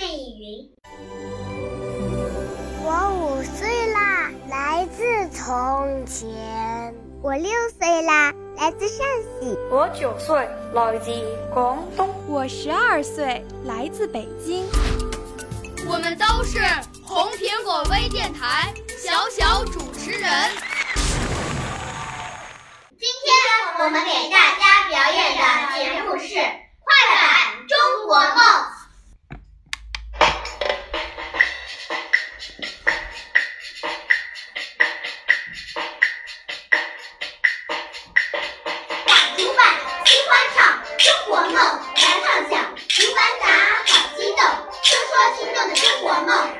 [0.00, 0.70] 我叫郑以云。
[2.82, 6.94] 我五岁啦，来自从前。
[7.22, 9.58] 我六岁啦，来自陕西。
[9.70, 11.12] 我九岁，来自
[11.52, 12.08] 广东。
[12.26, 14.66] 我十二岁，来自北京。
[15.86, 16.58] 我们都是
[17.04, 20.30] 红苹果微电台小小主持人。
[22.98, 23.28] 今天
[23.84, 24.39] 我们给大
[40.54, 43.46] 唱中国梦来唱响齐凡达
[43.86, 44.44] 好激动
[44.82, 46.59] 说说心中的中国梦。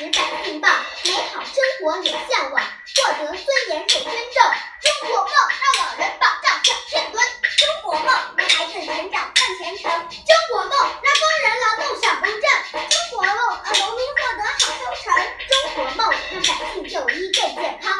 [0.00, 0.66] 时代进步，
[1.04, 4.40] 美好生活有向往，获得尊严有尊重。
[4.80, 5.30] 中国梦
[5.60, 7.22] 让老人保障享天尊，
[7.58, 9.92] 中国梦让孩子成长向前程。
[10.08, 12.42] 中国梦让工人劳动享公正，
[12.88, 15.12] 中国梦让农民获得好收成，
[15.50, 17.99] 中国梦让百姓就医更健康。